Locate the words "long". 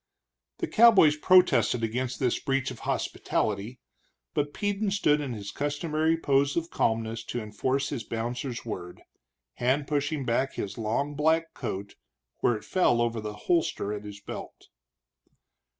10.79-11.13